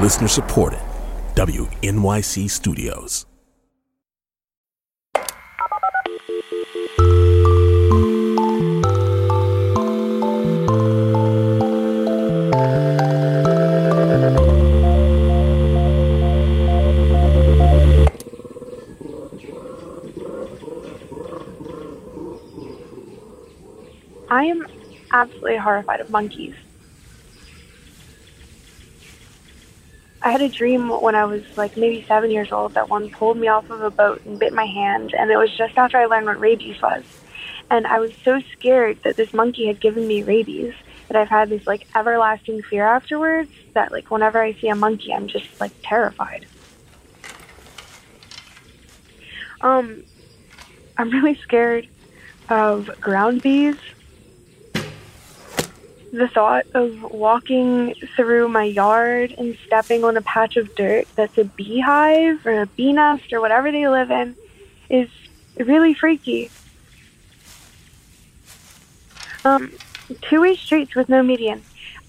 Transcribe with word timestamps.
Listener 0.00 0.28
supported. 0.28 0.80
WNYC 1.34 2.48
Studios. 2.48 3.26
I 24.30 24.44
am 24.44 24.66
absolutely 25.12 25.58
horrified 25.58 26.00
of 26.00 26.08
monkeys. 26.08 26.54
I 30.22 30.32
had 30.32 30.42
a 30.42 30.48
dream 30.48 30.88
when 30.88 31.14
I 31.14 31.24
was 31.24 31.42
like 31.56 31.76
maybe 31.76 32.04
seven 32.06 32.30
years 32.30 32.52
old 32.52 32.74
that 32.74 32.90
one 32.90 33.10
pulled 33.10 33.38
me 33.38 33.48
off 33.48 33.70
of 33.70 33.80
a 33.82 33.90
boat 33.90 34.22
and 34.26 34.38
bit 34.38 34.52
my 34.52 34.66
hand, 34.66 35.14
and 35.14 35.30
it 35.30 35.36
was 35.36 35.50
just 35.56 35.78
after 35.78 35.96
I 35.96 36.06
learned 36.06 36.26
what 36.26 36.38
rabies 36.38 36.80
was. 36.82 37.04
And 37.70 37.86
I 37.86 38.00
was 38.00 38.12
so 38.24 38.40
scared 38.52 39.02
that 39.04 39.16
this 39.16 39.32
monkey 39.32 39.66
had 39.66 39.80
given 39.80 40.06
me 40.06 40.22
rabies 40.22 40.74
that 41.08 41.16
I've 41.16 41.28
had 41.28 41.48
this 41.48 41.66
like 41.66 41.86
everlasting 41.94 42.62
fear 42.62 42.84
afterwards 42.84 43.50
that 43.72 43.92
like 43.92 44.10
whenever 44.10 44.42
I 44.42 44.52
see 44.52 44.68
a 44.68 44.74
monkey, 44.74 45.12
I'm 45.14 45.26
just 45.26 45.58
like 45.60 45.72
terrified. 45.82 46.46
Um, 49.62 50.04
I'm 50.98 51.10
really 51.10 51.36
scared 51.36 51.88
of 52.50 52.90
ground 53.00 53.40
bees 53.42 53.76
the 56.12 56.28
thought 56.28 56.66
of 56.74 57.02
walking 57.12 57.94
through 58.16 58.48
my 58.48 58.64
yard 58.64 59.34
and 59.38 59.56
stepping 59.66 60.02
on 60.04 60.16
a 60.16 60.22
patch 60.22 60.56
of 60.56 60.74
dirt 60.74 61.06
that's 61.14 61.38
a 61.38 61.44
beehive 61.44 62.44
or 62.44 62.62
a 62.62 62.66
bee 62.66 62.92
nest 62.92 63.32
or 63.32 63.40
whatever 63.40 63.70
they 63.70 63.86
live 63.86 64.10
in 64.10 64.34
is 64.88 65.08
really 65.56 65.94
freaky. 65.94 66.50
Um, 69.44 69.72
two-way 70.22 70.56
streets 70.56 70.94
with 70.94 71.08
no 71.08 71.22
median 71.22 71.62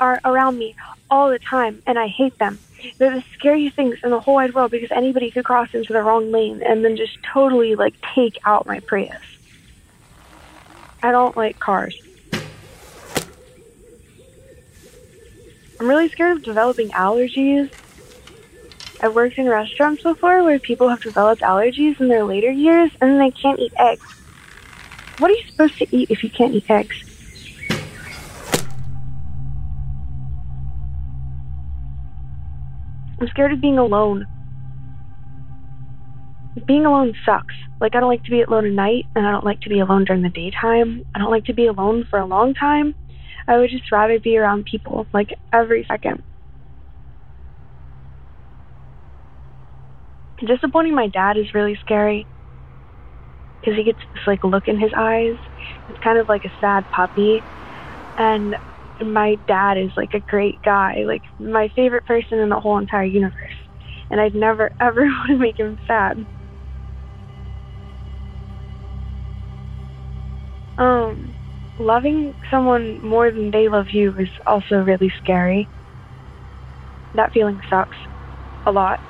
are 0.00 0.20
around 0.24 0.58
me 0.58 0.76
all 1.10 1.28
the 1.28 1.38
time, 1.38 1.82
and 1.86 1.98
I 1.98 2.06
hate 2.06 2.38
them. 2.38 2.58
They're 2.98 3.14
the 3.14 3.24
scariest 3.36 3.74
things 3.74 3.98
in 4.04 4.10
the 4.10 4.20
whole 4.20 4.34
wide 4.34 4.54
world 4.54 4.70
because 4.70 4.92
anybody 4.92 5.32
could 5.32 5.44
cross 5.44 5.74
into 5.74 5.92
the 5.92 6.02
wrong 6.02 6.30
lane 6.30 6.62
and 6.62 6.84
then 6.84 6.96
just 6.96 7.18
totally 7.24 7.74
like 7.74 7.94
take 8.14 8.38
out 8.44 8.66
my 8.66 8.78
Prius. 8.80 9.20
I 11.02 11.10
don't 11.10 11.36
like 11.36 11.58
cars. 11.58 12.00
I'm 15.80 15.86
really 15.86 16.08
scared 16.08 16.38
of 16.38 16.42
developing 16.42 16.90
allergies. 16.90 17.70
I've 19.00 19.14
worked 19.14 19.38
in 19.38 19.48
restaurants 19.48 20.02
before 20.02 20.42
where 20.42 20.58
people 20.58 20.88
have 20.88 21.00
developed 21.00 21.42
allergies 21.42 22.00
in 22.00 22.08
their 22.08 22.24
later 22.24 22.50
years 22.50 22.90
and 23.00 23.20
they 23.20 23.30
can't 23.30 23.60
eat 23.60 23.72
eggs. 23.78 24.02
What 25.18 25.30
are 25.30 25.34
you 25.34 25.44
supposed 25.50 25.78
to 25.78 25.96
eat 25.96 26.10
if 26.10 26.24
you 26.24 26.30
can't 26.30 26.54
eat 26.54 26.68
eggs? 26.68 26.96
I'm 33.20 33.28
scared 33.28 33.52
of 33.52 33.60
being 33.60 33.78
alone. 33.78 34.26
Being 36.66 36.86
alone 36.86 37.14
sucks. 37.24 37.54
Like, 37.80 37.94
I 37.94 38.00
don't 38.00 38.08
like 38.08 38.24
to 38.24 38.30
be 38.30 38.42
alone 38.42 38.66
at 38.66 38.72
night, 38.72 39.06
and 39.14 39.26
I 39.26 39.30
don't 39.30 39.44
like 39.44 39.60
to 39.60 39.68
be 39.68 39.78
alone 39.78 40.04
during 40.04 40.22
the 40.22 40.28
daytime. 40.28 41.04
I 41.14 41.18
don't 41.18 41.30
like 41.30 41.44
to 41.44 41.52
be 41.52 41.66
alone 41.66 42.06
for 42.10 42.18
a 42.18 42.26
long 42.26 42.54
time. 42.54 42.94
I 43.48 43.58
would 43.58 43.70
just 43.70 43.90
rather 43.90 44.20
be 44.20 44.38
around 44.38 44.66
people, 44.66 45.08
like 45.12 45.30
every 45.52 45.84
second. 45.88 46.22
Disappointing 50.46 50.94
my 50.94 51.08
dad 51.08 51.36
is 51.36 51.54
really 51.54 51.76
scary 51.80 52.28
because 53.60 53.76
he 53.76 53.84
gets 53.84 53.98
this 54.14 54.22
like 54.26 54.44
look 54.44 54.68
in 54.68 54.78
his 54.80 54.92
eyes. 54.96 55.36
It's 55.88 55.98
kind 56.00 56.18
of 56.18 56.28
like 56.28 56.44
a 56.44 56.52
sad 56.60 56.84
puppy, 56.90 57.44
and 58.18 58.56
my 59.00 59.36
dad 59.48 59.78
is 59.78 59.92
like 59.96 60.14
a 60.14 60.20
great 60.20 60.60
guy, 60.62 61.04
like 61.06 61.22
my 61.38 61.70
favorite 61.76 62.06
person 62.06 62.38
in 62.40 62.50
the 62.50 62.60
whole 62.60 62.78
entire 62.78 63.04
universe, 63.04 63.34
and 64.10 64.20
I'd 64.20 64.34
never 64.34 64.70
ever 64.80 65.02
want 65.04 65.30
to 65.30 65.38
make 65.38 65.58
him 65.58 65.78
sad. 65.86 66.26
Um, 70.78 71.37
loving 71.78 72.34
someone 72.50 73.00
more 73.02 73.30
than 73.30 73.50
they 73.50 73.68
love 73.68 73.86
you 73.90 74.14
is 74.18 74.28
also 74.46 74.76
really 74.76 75.12
scary. 75.22 75.68
That 77.14 77.32
feeling 77.32 77.60
sucks 77.70 77.96
a 78.66 78.72
lot. 78.72 79.00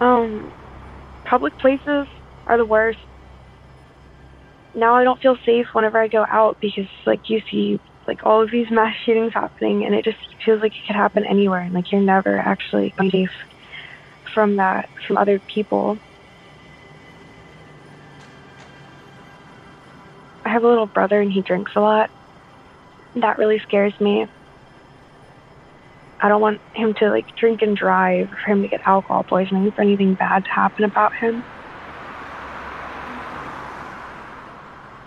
Um, 0.00 0.50
public 1.28 1.58
places 1.58 2.06
are 2.46 2.56
the 2.56 2.64
worst. 2.64 2.98
Now 4.74 4.94
I 4.94 5.04
don't 5.04 5.20
feel 5.20 5.36
safe 5.44 5.66
whenever 5.72 6.00
I 6.00 6.08
go 6.08 6.24
out 6.30 6.58
because, 6.60 6.88
like, 7.06 7.22
you 7.28 7.40
see, 7.50 7.80
like, 8.06 8.20
all 8.24 8.42
of 8.42 8.50
these 8.50 8.66
mass 8.70 8.94
shootings 9.04 9.32
happening, 9.34 9.84
and 9.84 9.94
it 9.94 10.04
just 10.04 10.18
feels 10.44 10.60
like 10.60 10.72
it 10.72 10.86
could 10.86 10.96
happen 10.96 11.24
anywhere, 11.28 11.62
and, 11.62 11.74
like, 11.74 11.90
you're 11.90 12.00
never 12.00 12.38
actually 12.38 12.94
safe 13.10 13.30
from 14.34 14.56
that, 14.56 14.88
from 15.06 15.16
other 15.16 15.40
people. 15.52 15.98
I 20.48 20.52
have 20.52 20.64
a 20.64 20.68
little 20.68 20.86
brother 20.86 21.20
and 21.20 21.30
he 21.30 21.42
drinks 21.42 21.72
a 21.76 21.80
lot. 21.80 22.08
That 23.16 23.36
really 23.36 23.58
scares 23.58 23.92
me. 24.00 24.26
I 26.22 26.28
don't 26.28 26.40
want 26.40 26.62
him 26.74 26.94
to 27.00 27.10
like 27.10 27.26
drink 27.38 27.60
and 27.60 27.76
drive, 27.76 28.30
for 28.30 28.52
him 28.52 28.62
to 28.62 28.68
get 28.68 28.80
alcohol 28.86 29.24
poisoning, 29.24 29.70
for 29.72 29.82
anything 29.82 30.14
bad 30.14 30.44
to 30.44 30.50
happen 30.50 30.84
about 30.84 31.12
him. 31.20 31.44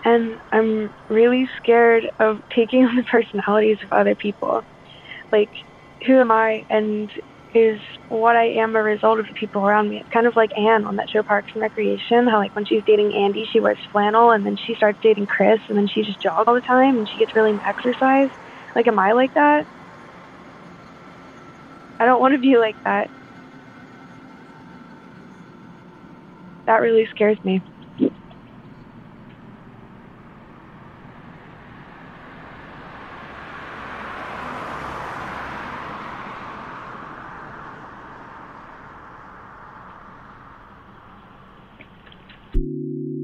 And 0.04 0.38
I'm 0.52 0.94
really 1.08 1.48
scared 1.60 2.04
of 2.20 2.38
taking 2.54 2.84
on 2.86 2.94
the 2.94 3.02
personalities 3.02 3.78
of 3.82 3.90
other 3.90 4.14
people. 4.14 4.62
Like, 5.32 5.50
who 6.06 6.20
am 6.20 6.30
I 6.30 6.64
and 6.70 7.10
is 7.54 7.80
what 8.08 8.36
I 8.36 8.46
am 8.62 8.76
a 8.76 8.82
result 8.82 9.20
of 9.20 9.26
the 9.26 9.34
people 9.34 9.66
around 9.66 9.88
me. 9.88 9.98
It's 10.00 10.08
kind 10.12 10.26
of 10.26 10.36
like 10.36 10.50
Ann 10.56 10.84
on 10.84 10.96
that 10.96 11.10
show 11.10 11.22
Parks 11.22 11.50
and 11.54 11.62
Recreation, 11.62 12.26
how 12.28 12.38
like 12.38 12.54
when 12.54 12.64
she's 12.64 12.84
dating 12.84 13.14
Andy, 13.14 13.48
she 13.50 13.60
wears 13.60 13.78
flannel, 13.90 14.30
and 14.30 14.44
then 14.46 14.56
she 14.56 14.74
starts 14.74 14.98
dating 15.02 15.26
Chris, 15.26 15.60
and 15.68 15.76
then 15.78 15.86
she 15.88 16.02
just 16.02 16.20
jogs 16.20 16.44
all 16.46 16.54
the 16.54 16.60
time, 16.62 16.98
and 16.98 17.08
she 17.08 17.18
gets 17.18 17.34
really 17.34 17.50
into 17.50 17.66
exercise. 17.66 18.30
Like, 18.74 18.86
am 18.88 18.98
I 18.98 19.12
like 19.12 19.34
that? 19.34 19.66
I 22.00 22.06
don't 22.06 22.20
want 22.20 22.34
to 22.34 22.38
be 22.40 22.56
like 22.58 22.76
that. 22.84 23.10
That 26.66 26.80
really 26.80 27.06
scares 27.06 27.38
me. 27.44 27.62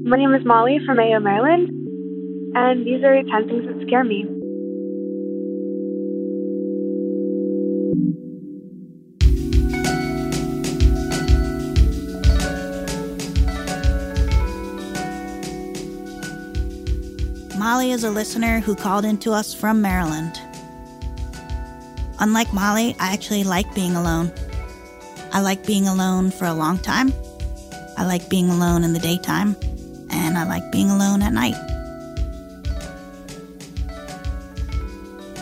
My 0.09 0.17
name 0.17 0.33
is 0.33 0.43
Molly 0.43 0.79
from 0.87 0.97
Mayo, 0.97 1.19
Maryland, 1.19 1.69
and 2.55 2.83
these 2.83 3.03
are 3.03 3.21
10 3.21 3.47
things 3.47 3.67
that 3.67 3.85
scare 3.85 4.03
me. 4.03 4.25
Molly 17.59 17.91
is 17.91 18.03
a 18.03 18.09
listener 18.09 18.61
who 18.61 18.73
called 18.73 19.05
into 19.05 19.31
us 19.31 19.53
from 19.53 19.79
Maryland. 19.79 20.41
Unlike 22.17 22.51
Molly, 22.51 22.95
I 22.99 23.13
actually 23.13 23.43
like 23.43 23.71
being 23.75 23.95
alone. 23.95 24.31
I 25.31 25.41
like 25.41 25.67
being 25.67 25.87
alone 25.87 26.31
for 26.31 26.45
a 26.45 26.53
long 26.55 26.79
time. 26.79 27.13
I 27.95 28.07
like 28.07 28.27
being 28.27 28.49
alone 28.49 28.83
in 28.83 28.93
the 28.93 28.99
daytime 28.99 29.55
and 30.11 30.37
I 30.37 30.45
like 30.45 30.71
being 30.71 30.89
alone 30.89 31.21
at 31.21 31.33
night. 31.33 31.55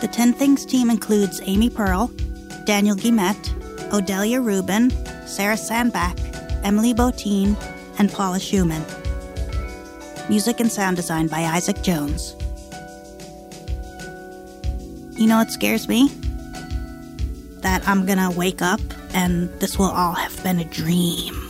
The 0.00 0.08
10 0.08 0.32
Things 0.32 0.64
team 0.64 0.90
includes 0.90 1.40
Amy 1.44 1.70
Pearl, 1.70 2.08
Daniel 2.64 2.94
Guimet, 2.94 3.36
Odelia 3.90 4.44
Rubin, 4.44 4.90
Sarah 5.26 5.56
Sandbach, 5.56 6.16
Emily 6.62 6.94
Botein, 6.94 7.56
and 7.98 8.12
Paula 8.12 8.38
Szuchman. 8.38 8.84
Music 10.28 10.60
and 10.60 10.70
sound 10.70 10.96
design 10.96 11.26
by 11.26 11.40
Isaac 11.40 11.82
Jones. 11.82 12.36
You 15.18 15.26
know 15.26 15.38
what 15.38 15.50
scares 15.50 15.88
me? 15.88 16.08
That 17.62 17.82
I'm 17.88 18.06
gonna 18.06 18.30
wake 18.30 18.62
up 18.62 18.80
and 19.14 19.48
this 19.58 19.78
will 19.78 19.86
all 19.90 20.12
have 20.12 20.40
been 20.44 20.60
a 20.60 20.64
dream. 20.64 21.47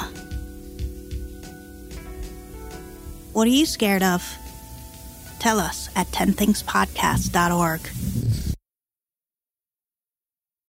What 3.38 3.46
are 3.46 3.50
you 3.50 3.66
scared 3.66 4.02
of? 4.02 4.36
Tell 5.38 5.60
us 5.60 5.90
at 5.94 6.08
10thingspodcast.org. 6.08 7.80